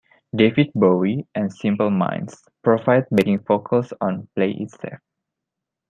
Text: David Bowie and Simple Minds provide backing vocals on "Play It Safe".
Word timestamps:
David 0.35 0.71
Bowie 0.73 1.27
and 1.35 1.53
Simple 1.53 1.91
Minds 1.91 2.43
provide 2.63 3.05
backing 3.11 3.37
vocals 3.37 3.93
on 4.01 4.27
"Play 4.33 4.53
It 4.59 4.71
Safe". 4.71 4.97